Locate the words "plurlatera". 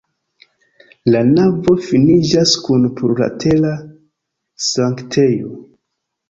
3.01-3.75